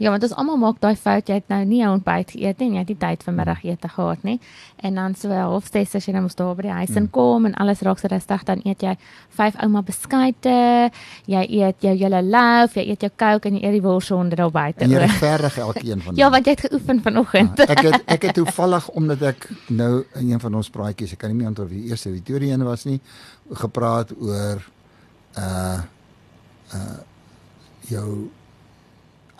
[0.00, 1.28] Ja, want ons almal maak daai fout.
[1.28, 3.88] Jy het nou nie jou ontbyt geëet nie en jy het nie tyd vir middagete
[3.92, 4.38] gehad nie.
[4.80, 7.54] En dan so half 6 as jy nou mos daar by die huis inkom en
[7.60, 8.94] alles raak so rustig, dan eet jy
[9.36, 10.54] vyf ouma beskuite,
[11.28, 14.50] jy eet jou hele loaf, jy eet jou Coke en jy eet die worsonde daar
[14.50, 14.84] buite.
[14.84, 16.30] En jy regverdig elkeen van Ja, hulle.
[16.38, 17.58] want jy het geoefen vanoggend.
[17.58, 21.18] Ja, ek het ek het toevallig omdat ek nou in een van ons praatjies, ek
[21.18, 23.00] kan nie meer onthou wie die eerste Victoria een was nie,
[23.52, 24.64] gepraat oor
[25.36, 25.78] uh
[26.74, 26.98] uh
[27.90, 28.30] jou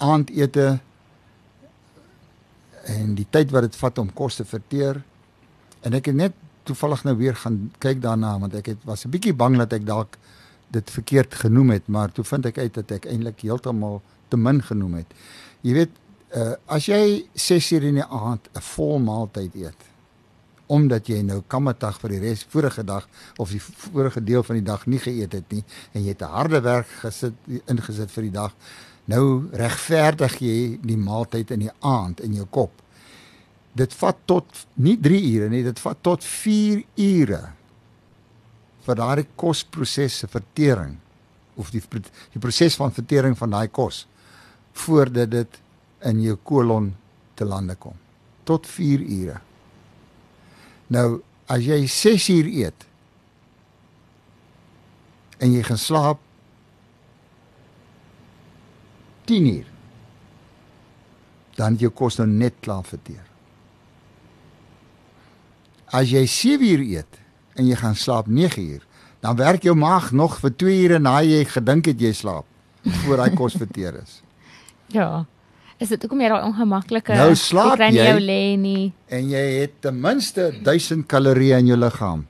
[0.01, 0.79] aandete
[2.91, 5.03] en die tyd wat dit vat om kos te verteer.
[5.85, 6.33] En ek het net
[6.69, 9.87] toevallig nou weer gaan kyk daarna want ek het was 'n bietjie bang dat ek
[9.87, 10.19] dalk
[10.71, 14.63] dit verkeerd genoem het, maar toe vind ek uit dat ek eintlik heeltemal te min
[14.63, 15.07] genoem het.
[15.61, 15.91] Jy weet,
[16.37, 19.91] uh, as jy 6 uur in die aand 'n vol maaltyd eet
[20.71, 23.09] omdat jy nou kammetag vir die res vorige dag
[23.43, 26.31] of die vorige deel van die dag nie geëet het nie en jy het 'n
[26.31, 27.35] harde werk gesit
[27.67, 28.55] ingesit vir die dag
[29.11, 32.73] nou regverdig jy die maaltyd in die aand in jou kop.
[33.77, 37.43] Dit vat tot nie 3 ure nie dit vat tot 4 ure
[38.87, 40.97] vir daardie kosproses se vertering
[41.61, 41.83] of die
[42.35, 44.05] die proses van vertering van daai kos
[44.85, 45.61] voordat dit
[46.09, 46.93] in jou kolon
[47.37, 47.97] te lande kom.
[48.45, 49.41] Tot 4 ure.
[50.89, 51.21] Nou
[51.51, 52.87] as jy 6 uur eet
[55.41, 56.21] en jy gaan slaap
[59.31, 59.67] 10 uur
[61.59, 63.27] dan het jou kos nou net klaar verteer
[65.91, 67.19] as jy 7 uur eet
[67.59, 68.85] en jy gaan slaap 9 uur
[69.21, 72.47] dan werk jou maag nog vir 2 ure na jy gedink het jy slaap
[73.05, 74.21] voor daai kos verteer is
[74.91, 75.25] Ja.
[75.81, 77.91] Is dit hoekom jy daai ongemaklike Nou slaap jy.
[77.95, 78.93] jou lê nie.
[79.09, 82.25] en jy het ten minste 1000 kalorieë in jou liggaam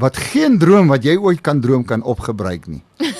[0.00, 2.82] wat geen droom wat jy ooit kan droom kan opgebruik nie.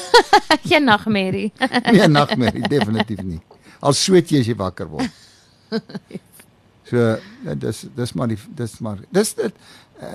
[0.69, 1.53] Geen nagmerrie.
[1.93, 3.41] Nee, nagmerrie definitief nie.
[3.85, 5.11] Al sweet jy as jy wakker word.
[6.85, 9.55] So ja, dis dis maar die dis maar dis dit
[10.05, 10.09] uh,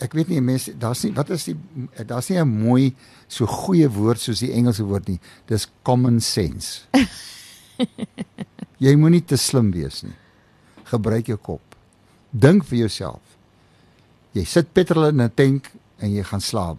[0.00, 1.56] ek weet nie mense daar's nie wat is die
[2.08, 2.94] daar's nie 'n mooi
[3.28, 5.20] so goeie woord soos die Engelse woord nie.
[5.46, 6.88] Dis common sense.
[8.80, 10.16] jy moenie te slim wees nie.
[10.88, 11.76] Gebruik jou kop.
[12.32, 13.35] Dink vir jouself.
[14.36, 16.76] Jy sit petrol in 'n tank en jy gaan slaap.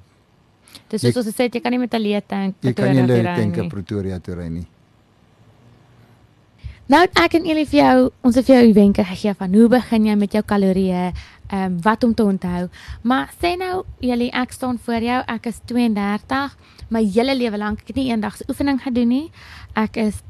[0.90, 3.02] Dis Jy- soos ons sê jy kan nie met 'n leë tank Jy kan Pretoria
[3.02, 3.70] nie toe ry tank in nie.
[3.70, 4.68] Pretoria toe ry nie.
[6.88, 9.68] Nou het ek en Elie vir jou ons het vir jou wenke gegee van hoe
[9.68, 11.12] begin jy met jou kalorieë,
[11.50, 12.70] ehm um, wat om te onthou.
[13.04, 16.56] Maar sê nou Elie, ek staan voor jou, ek is 32,
[16.90, 19.32] my hele lewe lank ek het nie eendag se oefening gedoen nie.
[19.76, 20.22] Ek is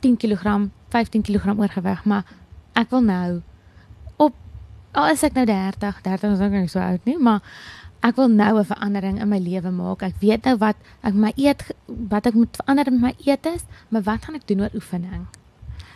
[0.00, 2.24] 10 kg, 15 kg oorgewig, maar
[2.74, 3.42] ek wil nou
[4.92, 7.40] al is ek nou 30, 30 is ook nie so oud nie, maar
[8.02, 10.02] ek wil nou 'n verandering in my lewe maak.
[10.02, 14.02] Ek weet nou wat ek my eet wat ek moet verander met my eetes, maar
[14.02, 15.26] wat gaan ek doen oor oefening?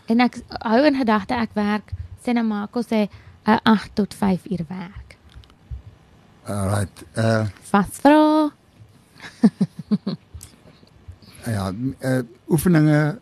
[0.07, 1.92] En ek hou in gedagte ek werk
[2.24, 3.09] sê nou maar kos sê
[3.46, 5.16] 'n 8 tot 5 uur werk.
[6.46, 7.04] Alright.
[7.16, 8.50] Uh Vasvra.
[11.57, 13.18] ja, uh, oefeninge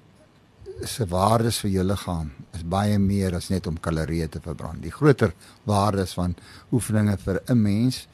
[0.85, 4.83] se waardes vir jou liggaam is baie meer as net om kalorieë te verbrand.
[4.83, 5.33] Die groter
[5.65, 6.35] waardes van
[6.73, 8.07] oefeninge vir 'n mens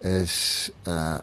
[0.00, 1.18] is uh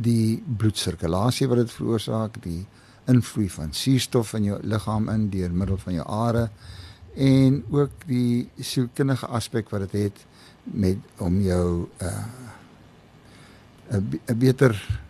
[0.00, 2.66] die bloedsirkulasie wat dit veroorsaak, die
[3.06, 6.48] invloei van suurstof in jou liggaam in deur middel van jou are
[7.16, 10.26] en ook die sielkundige aspek wat dit het
[10.64, 12.24] met om jou uh
[13.90, 15.00] 'n be- 'n beter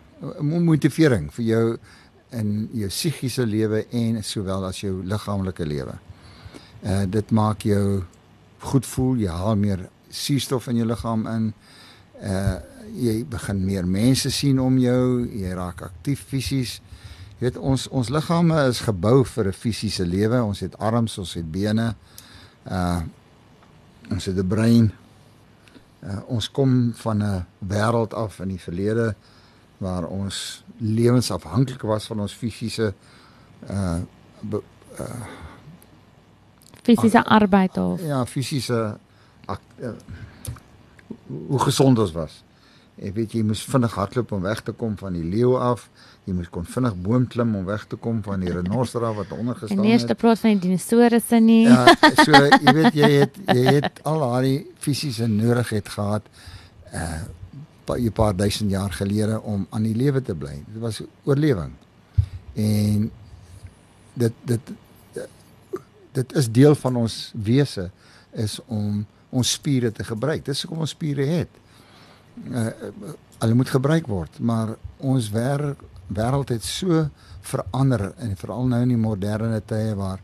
[0.41, 1.77] motivering vir jou
[2.31, 5.95] in jou psigiese lewe en sowel as jou liggaamlike lewe.
[6.81, 8.03] Uh dit maak jou
[8.59, 11.49] goed voel, jy haal meer suurstof in jou liggaam in.
[12.21, 12.59] Uh
[12.91, 16.79] jy begin meer mense sien om jou, jy raak aktief fisies.
[17.39, 20.43] Jy weet ons ons liggame is gebou vir 'n fisiese lewe.
[20.43, 21.95] Ons het arms, ons het bene.
[22.65, 23.01] Uh
[24.11, 24.91] ons het 'n brein.
[26.01, 29.15] Uh, ons kom van 'n wêreld af in die verlede
[29.81, 32.91] waar ons lewensafhanklik was van ons fisiese
[33.69, 33.99] uh,
[34.41, 34.61] be,
[36.83, 38.77] Fisiese arbeid of ja fisiese
[39.49, 39.91] uh,
[41.47, 42.39] hoe- gesond ons was.
[43.01, 45.87] Ek weet jy moes vinnig hardloop om weg te kom van die leeu af.
[46.27, 49.31] Jy moes kon vinnig boom klim om weg te kom van die renoster af wat
[49.33, 50.17] onder en gestaan eers te het.
[50.21, 51.63] praat van die dinosourusse nie.
[51.69, 51.85] Ja,
[52.25, 56.27] so jy weet jy het jy het al daai fisiese nodigheid gehad
[56.93, 57.21] uh
[57.87, 60.63] 'n paar duisend jaar gelede om aan die lewe te bly.
[60.67, 61.71] Dit was oorlewing.
[62.53, 63.11] En
[64.13, 64.61] dit dit
[66.11, 67.89] dit is deel van ons wese
[68.31, 70.45] is om ons spiere te gebruik.
[70.45, 71.49] Dis hoekom ons spiere het.
[72.51, 72.67] Uh
[73.41, 75.79] hulle moet gebruik word, maar ons wêreld
[76.13, 77.07] wêreld het so
[77.41, 80.19] verander en veral nou in die moderne tye waar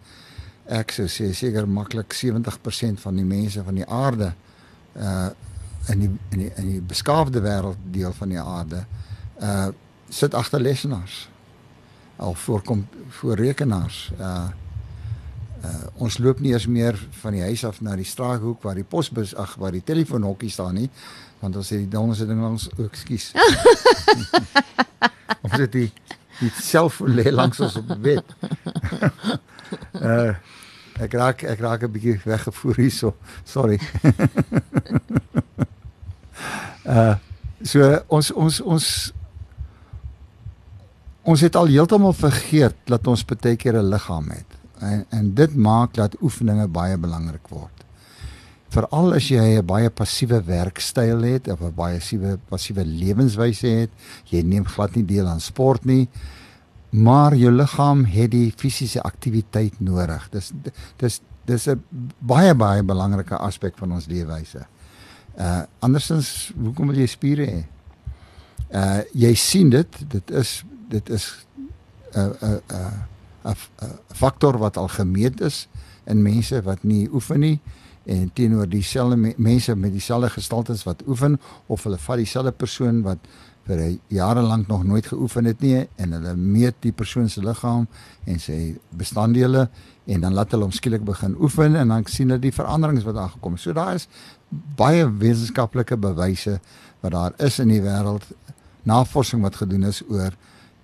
[0.67, 4.33] ek sou sê seker maklik 70% van die mense van die aarde
[4.95, 5.27] uh
[5.87, 8.85] in die in die in die beskaafde wêreld deel van die aarde
[9.41, 9.67] uh
[10.09, 11.29] sit agter lesenaars
[12.15, 14.11] of voorkom voor rekenaars.
[14.19, 14.47] Uh
[15.63, 18.87] uh ons loop nie eens meer van die huis af na die straathoek waar die
[18.87, 20.89] posbus ag waar die telefoonhokkie staan nie
[21.39, 23.31] want ons het die donderse ding langs ook skus.
[25.45, 25.91] ons het die
[26.39, 28.35] die selfoon lê langs ons op die bed.
[30.13, 30.33] uh
[30.97, 33.13] ek raak ek raak 'n bietjie weggevoer hierso.
[33.45, 33.77] Sorry.
[36.87, 37.15] uh
[37.65, 38.87] so ons ons ons
[41.27, 44.51] ons het al heeltemal vergeet dat ons baie keer 'n liggaam het.
[44.79, 47.77] En en dit maak dat oefeninge baie belangrik word.
[48.69, 53.89] Veral as jy 'n baie passiewe werkstyl het of 'n baie passiewe passiewe lewenswyse het,
[54.25, 56.07] jy neem glad nie deel aan sport nie,
[56.91, 60.29] maar jou liggaam het die fisiese aktiwiteit nodig.
[60.29, 60.51] Dis
[60.97, 61.83] dis dis 'n
[62.19, 64.65] baie baie belangrike aspek van ons leefwyse.
[65.37, 67.59] Uh andersins, hoekom wil jy spiere hê?
[68.73, 71.27] Uh jy sien dit, dit is dit is
[72.15, 73.55] 'n 'n 'n 'n
[74.13, 75.67] faktor wat al gemeet is
[76.05, 77.59] in mense wat nie oefen nie
[78.07, 83.01] en teenoor dieselfde me, mense met dieselfde gestaltes wat oefen of hulle vat dieselfde persoon
[83.03, 83.19] wat
[83.67, 87.87] vir jare lank nog nooit geoefen het nie en hulle meet die persoon se liggaam
[88.25, 89.67] en sy bestanddele
[90.07, 93.19] en dan laat hulle hom skielik begin oefen en dan sien hulle die veranderings wat
[93.25, 93.61] aangekom het.
[93.65, 94.07] So daar is
[94.49, 96.59] baie wetenskaplike bewyse
[97.03, 98.25] wat daar is in die wêreld
[98.87, 100.35] navorsing wat gedoen is oor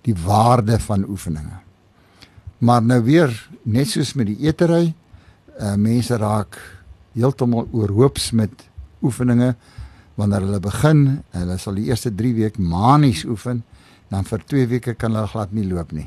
[0.04, 1.60] die waarde van oefeninge.
[2.64, 4.92] Maar nou weer net soos met die etery,
[5.60, 6.58] uh, mense raak
[7.14, 8.66] heeltemal oorhoops met
[9.04, 9.54] oefeninge
[10.18, 13.64] wanneer hulle begin, hulle sal die eerste 3 week manies oefen,
[14.12, 16.06] dan vir 2 weke kan hulle glad nie loop nie.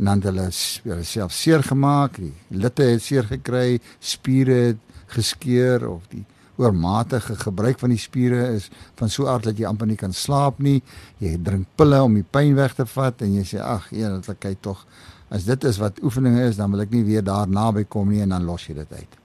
[0.00, 4.80] En dan hulle hulle self seer gemaak, die litte het seer gekry, spiere het
[5.12, 6.24] geskeur of die
[6.62, 8.68] oormatige gebruik van die spiere is
[9.00, 10.78] van so aard dat jy amper nie kan slaap nie.
[11.22, 14.86] Jy drink pille om die pyn weg te vat en jy sê ag, eerlikheid tog
[15.32, 18.20] as dit is wat oefeninge is, dan wil ek nie weer daar naby kom nie
[18.24, 19.18] en dan los jy dit uit.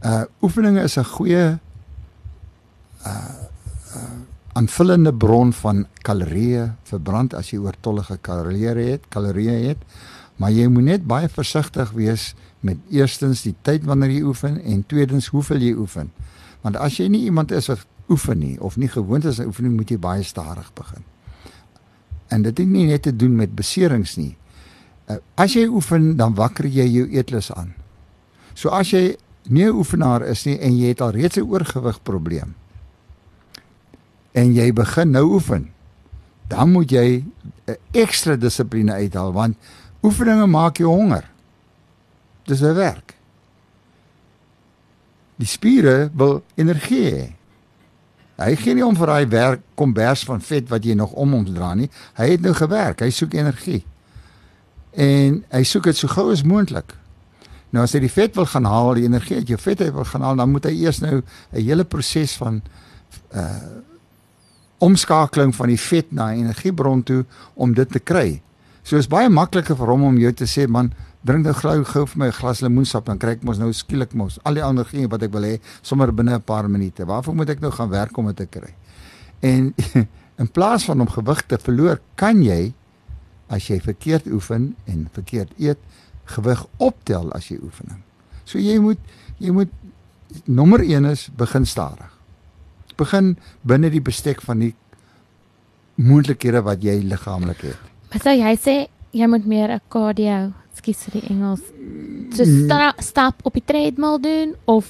[0.00, 1.58] Uh oefeninge is 'n goeie
[3.06, 3.14] uh
[3.94, 4.18] uh
[4.58, 9.78] aanvullende bron van kalorieë verbrand as jy oortollige kalorieë het, kalorieë het.
[10.40, 12.30] Maar jy moet net baie versigtig wees
[12.64, 16.10] met eerstens die tyd wanneer jy oefen en tweedens hoeveel jy oefen.
[16.64, 19.76] Want as jy nie iemand is wat oefen nie of nie gewoond is aan oefening,
[19.76, 21.04] moet jy baie stadig begin.
[22.32, 24.32] En dit het nie net te doen met beserings nie.
[25.10, 27.74] Uh, as jy oefen, dan wakker jy jou eetlus aan.
[28.54, 29.16] So as jy
[29.48, 32.54] nie 'n oefenaar is nie en jy het al reeds 'n oorgewig probleem
[34.32, 35.70] en jy begin nou oefen,
[36.48, 37.24] dan moet jy
[37.66, 39.56] 'n ekstra dissipline uithaal want
[40.02, 41.30] oefeninge maak jou honger.
[42.44, 43.14] Dis 'n werk.
[45.36, 47.32] Die spiere wil energie hê.
[48.40, 51.44] Hy gee nie om vir daai werk kombers van vet wat jy nog om hom
[51.44, 51.90] dra nie.
[52.16, 53.84] Hy het nou gewerk, hy soek energie.
[54.96, 56.96] En hy soek dit so gou as moontlik.
[57.70, 60.24] Nou as hy die vet wil gaan haal, die energie uit jou vet wil gaan
[60.26, 62.62] haal, dan moet hy eers nou 'n hele proses van
[63.34, 63.86] uh
[64.80, 68.40] omskakeling van die vet na 'n energiebron toe om dit te kry.
[68.82, 70.92] So is baie makliker vir hom om jou te sê man,
[71.26, 74.14] drink nou gou gou vir my 'n glas lemoensap dan kry ek mos nou skielik
[74.14, 77.04] mos al die ander dinge wat ek wil hê sommer binne 'n paar minute.
[77.04, 78.74] Waarvoor moet ek nou gaan werk om dit te kry?
[79.42, 79.74] En
[80.42, 82.72] in plaas van om gewig te verloor, kan jy
[83.48, 85.78] as jy verkeerd oefen en verkeerd eet,
[86.24, 88.02] gewig optel as jy oefening.
[88.44, 88.98] So jy moet
[89.38, 89.72] jy moet
[90.46, 92.10] nommer 1 is begin stadig.
[92.96, 94.74] Begin binne die bestek van die
[95.96, 97.89] moontlikhede wat jy liggaamlik het.
[98.10, 98.76] Maar sou jy sê
[99.12, 101.62] jy moet meer 'n cardio skus vir die Engels.
[102.34, 104.86] So sta, stap op die treadmill doen of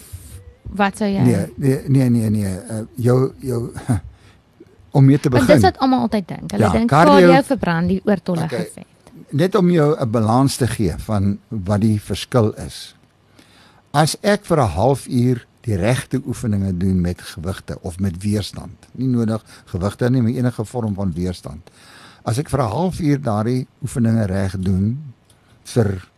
[0.63, 1.25] wat sou jy?
[1.25, 2.53] Nee, nee, nee, nee, nee.
[2.71, 3.73] Uh, jou jou
[4.97, 5.47] om mee te begin.
[5.47, 6.55] Want dis wat almal altyd dink.
[6.55, 8.71] Hulle ja, dink cardio verbrand die oortollige okay.
[8.75, 9.13] vet.
[9.31, 12.97] Net om jou 'n balans te gee van wat die verskil is.
[13.91, 18.89] As ek vir 'n halfuur die regte oefeninge doen met gewigte of met weerstand.
[18.93, 21.71] Nie nodig gewigte nie, maar enige vorm van weerstand.
[22.25, 24.99] As ek vir 'n halfuur daardie oefeninge reg doen,
[25.65, 26.09] vir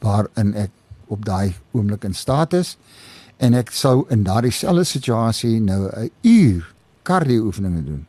[0.00, 0.70] waarin ek
[1.06, 2.76] op daai oomblik in staat is
[3.36, 8.06] en ek sou in daardie selfde situasie nou 'n uur cardio oefeninge doen.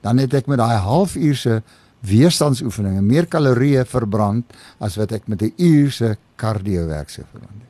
[0.00, 1.62] Dan het ek met daai halfuur se
[2.04, 4.44] weerstandsoefeninge meer kalorieë verbrand
[4.78, 7.62] as wat ek met 'n uur se cardio werk sou verbrand.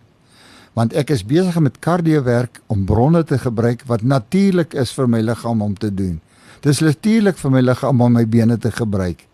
[0.75, 5.09] Want ek is besig met cardio werk om bronne te gebruik wat natuurlik is vir
[5.09, 6.21] my liggaam om te doen.
[6.65, 9.27] Dis natuurlik vir my liggaam om my bene te gebruik.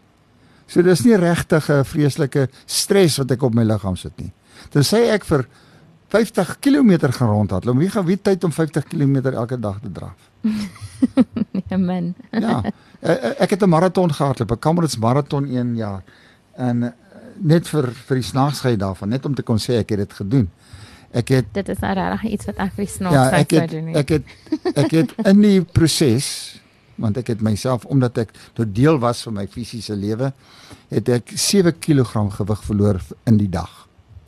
[0.70, 4.32] So dis nie regtig 'n vreeslike stres wat ek op my liggaam sit nie.
[4.70, 5.46] Dan sê ek vir
[6.10, 7.76] 50 km gaan rondhardloop.
[7.78, 10.18] Wie gaan wie tyd om 50 km elke dag te draf?
[11.52, 12.14] nee man.
[12.32, 12.62] ja.
[13.38, 16.02] Ek het 'n maraton gehardloop, 'n Kamerads maraton 1 jaar.
[16.56, 16.90] En eh,
[17.38, 20.50] net vir vir die snaaksheid daarvan, net om te kon sê ek het dit gedoen.
[21.12, 23.86] Ek het Dit is nou regtig iets wat ek vir snaaksheid ja, sou doen.
[23.86, 24.24] het, ek het
[24.76, 26.60] ek het in die proses
[27.00, 30.32] want ek het myself omdat ek tot deel was van my fisiese lewe,
[30.92, 33.86] het ek 7 kg gewig verloor in die dag.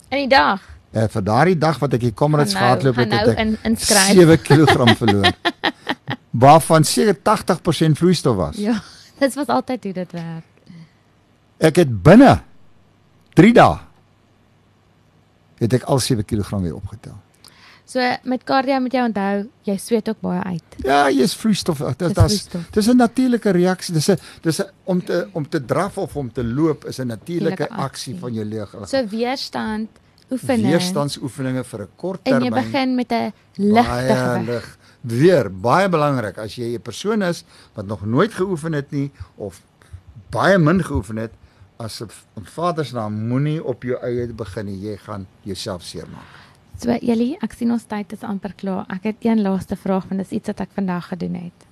[0.09, 0.61] in die dag.
[0.93, 3.39] Uh, vir daardie dag wat ek die Kamerads Gaan nou- gehardloop het, het nou ek
[3.39, 4.13] in- inskryf.
[4.13, 5.31] 7 kg verloor.
[6.31, 8.57] Waarvan seker 80% vloeistof was.
[8.57, 8.75] Ja,
[9.23, 10.45] dit was altyd hoe dit werk.
[11.57, 12.41] Ek het binne
[13.33, 13.77] 3 dae
[15.63, 17.15] het ek al 7 kg weer opgetel.
[17.85, 20.77] So met cardio moet jy onthou, jy sweet ook baie uit.
[20.85, 21.81] Ja, jy's vloeistof.
[21.97, 23.93] Dit Dis dis 'n natuurlike reaksie.
[23.93, 27.07] Dis 'n dis 'n om te om te draf of om te loop is 'n
[27.07, 28.85] natuurlike aksie van jou liggaam.
[28.85, 29.89] So weerstand
[30.31, 30.67] oefening.
[30.69, 32.63] Weerstandsoefeninge vir 'n kort en jy termyn.
[32.63, 34.45] begin met 'n ligte gewig.
[34.47, 34.77] lig.
[35.01, 37.43] Weer baie belangrik as jy 'n persoon is
[37.73, 39.61] wat nog nooit geoefen het nie of
[40.29, 41.31] baie min geoefen het,
[41.77, 44.79] as 'n Vader se naam moenie op jou eie begin nie.
[44.79, 46.42] Jy gaan jouself seermaak.
[46.81, 48.87] So Jelly, ek sien ons tyd is amper klaar.
[48.91, 51.67] Ek het een laaste vraag want dis iets wat ek vandag gedoen het.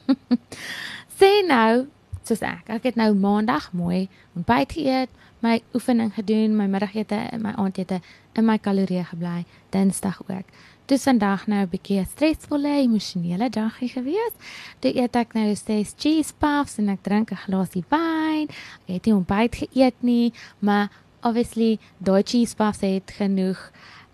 [1.18, 1.86] Sê nou,
[2.26, 4.06] soos ek, ek het nou maandag mooi
[4.38, 5.12] ontbyt geëet,
[5.44, 8.00] my oefening gedoen, my middagete en my aandete
[8.36, 10.48] in my kalorieë gebly, Dinsdag ook.
[10.86, 14.34] Dis vandag nou 'n bietjie 'n stresvolle emosionele dagie gewees.
[14.80, 18.48] Toe eet ek nou steeds cheese puffs en ek drink 'n glasie wyn.
[18.86, 20.90] Ek het nie ontbyt geëet nie, maar
[21.22, 23.60] obviously daai cheese puffs het genoeg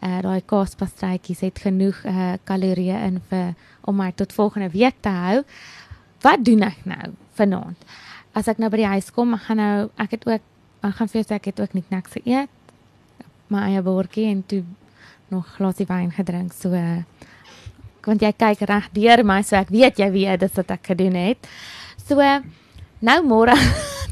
[0.02, 3.54] uh daai kaaspastrytjies het genoeg uh kalorieë in vir
[3.86, 5.42] om my tot volgende week te hou.
[6.22, 7.86] Wat doen ek nou vanaand?
[8.34, 10.48] As ek nou by die huis kom, ek gaan nou ek het ook
[10.82, 12.50] ek gaan vir sê ek het ook nie niks geëet.
[13.52, 14.62] My eie bordjie en toe
[15.30, 16.52] nog glasie wyn gedrink.
[16.52, 17.02] So uh,
[18.06, 21.18] want jy kyk reg deur my so ek weet jy weet dis wat ek gedoen
[21.18, 21.50] het.
[22.02, 22.40] So uh,
[23.00, 23.56] nou môre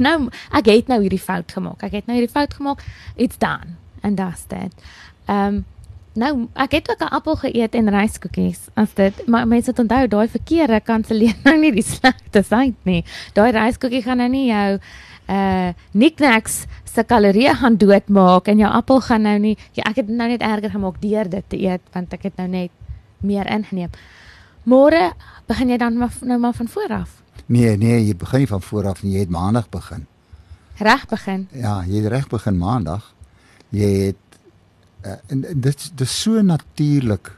[0.02, 1.84] nou ek het nou hierdie fout gemaak.
[1.86, 2.82] Ek het nou hierdie fout gemaak.
[3.16, 4.74] It's done and dusted.
[5.26, 5.66] Ehm um,
[6.20, 8.68] nou ek het ook 'n appel geëet en ryskoekies.
[8.74, 13.04] As dit maar mense moet onthou daai verkeerde kanselleer nou nie die slegte syd nie.
[13.32, 14.80] Daai ryskoekie gaan nou nie jou
[15.30, 20.08] uh knickknacks se kalorieë gaan doodmaak en jou appel gaan nou nie ja, ek het
[20.08, 22.70] nou net erger gemaak deur dit te eet want ek het nou net
[23.20, 23.90] meer ingeneem.
[24.64, 25.12] Môre
[25.46, 27.19] begin jy dan maar nou maar van voor af.
[27.50, 29.16] Nee, nee, jy begin nie van voor af nie.
[29.16, 30.06] Jy het maandag begin.
[30.78, 31.48] Reg begin.
[31.52, 33.08] Ja, jy het reg begin maandag.
[33.74, 34.38] Jy het
[35.02, 37.32] uh, en, en dit dis so natuurlik.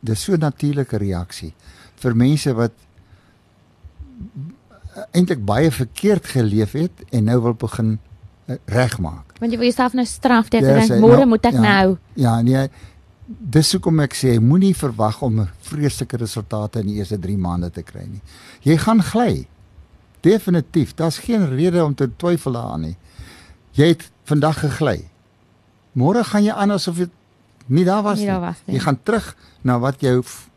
[0.00, 1.52] Dis so natuurlike reaksie
[1.98, 2.74] vir mense wat
[5.14, 7.96] eintlik baie verkeerd geleef het en nou wil begin
[8.46, 9.36] uh, regmaak.
[9.38, 11.64] Want jy wil jouself nou straf deur te Ja, dink môre nou, moet ek ja.
[11.64, 11.96] nou.
[12.18, 12.66] Ja, nee.
[13.28, 17.82] Dis hoekom ek sê moenie verwag om vreeslike resultate in die eerste 3 maande te
[17.84, 18.22] kry nie.
[18.64, 19.46] Jy gaan gly.
[20.24, 22.96] Definitief, daar's geen rede om te twyfel daaraan nie.
[23.76, 25.02] Jy het vandag gegly.
[25.98, 27.12] Môre gaan jy aan asof dit
[27.68, 28.78] nie daar was Nie daar was nie.
[28.78, 29.28] Jy gaan terug
[29.62, 30.48] na wat jou f-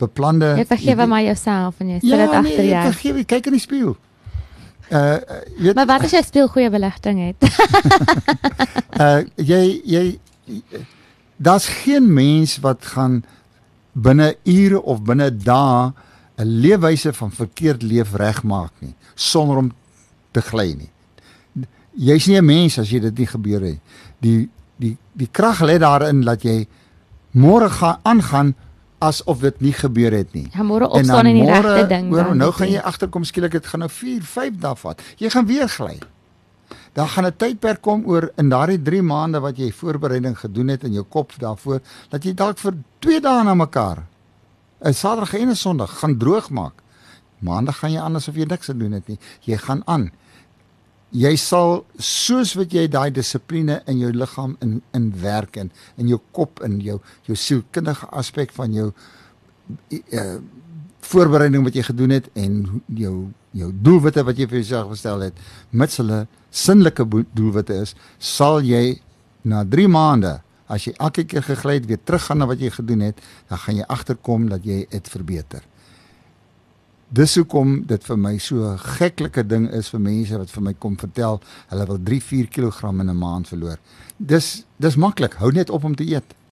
[0.00, 2.92] beplande Jy vergewe maar jouself en jy sit Ja, dit nee, agter ek jou.
[2.92, 3.96] vergewe, kyk in die spieël.
[4.90, 7.48] Uh, uh jy weet Maar wat as jy speel goeie beligting het?
[9.00, 10.04] uh jy jy
[11.40, 13.22] daar's geen mens wat gaan
[13.92, 15.92] binne ure of binne dae
[16.36, 19.72] 'n leefwyse van verkeerd leef regmaak nie sonder om
[20.32, 20.90] te gly nie.
[21.96, 23.78] Jy's nie 'n mens as jy dit nie gebeur het.
[24.20, 26.66] Die die die krag lê daarin dat jy
[27.30, 28.54] môre gaan aangaan
[28.98, 30.48] asof dit nie gebeur het nie.
[30.52, 32.36] Ja, môre opstaan en die regte ding dan.
[32.36, 32.52] Nou doen.
[32.52, 35.02] gaan jy agterkom skielik dit gaan nou 4, 5 dae vat.
[35.16, 35.98] Jy gaan weer gly.
[36.92, 40.84] Dan gaan 'n tydperk kom oor in daardie 3 maande wat jy voorbereiding gedoen het
[40.84, 44.06] in jou kop daarvoor dat jy dalk vir 2 dae na mekaar
[44.80, 46.82] 'n Saterdag en 'n Sondag gaan droog maak.
[47.38, 49.18] Maandag gaan jy aan asof jy niks gedoen het nie.
[49.40, 50.10] Jy gaan aan.
[51.10, 56.08] Jy sal soos wat jy daai dissipline in jou liggaam in in werk en in
[56.08, 58.92] jou kop in jou jou sielkundige aspek van jou
[60.12, 60.36] uh,
[61.00, 65.34] voorbereiding wat jy gedoen het en jou jou doelwitte wat jy vir jouself gestel het,
[65.70, 69.00] mits hulle sinnelike doelwitte is, sal jy
[69.42, 73.02] na 3 maande as jy elke keer gegly het weer teruggaan na wat jy gedoen
[73.08, 73.18] het,
[73.50, 75.64] dan gaan jy agterkom dat jy dit verbeter.
[77.10, 80.74] Dis hoekom dit vir my so 'n geklike ding is vir mense wat vir my
[80.74, 83.78] kom vertel hulle wil 3-4 kg in 'n maand verloor.
[84.16, 86.34] Dis dis maklik, hou net op om te eet.